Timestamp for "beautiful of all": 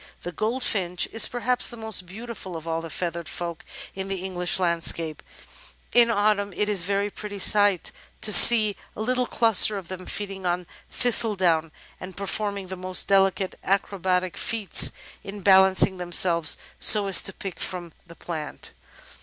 2.07-2.81